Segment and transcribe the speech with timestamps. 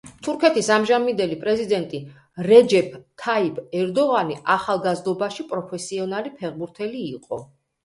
[0.25, 1.99] თურქეთის ამჟამინდელი პრეზიდენტი
[2.47, 7.43] რეჯეფ თაიფ ერდოღანი ახალგაზრდობაში პროფესიონალი ფეხბურთელი იყო.